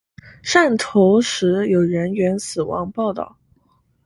[0.43, 3.37] 汕头市有人员死亡报导。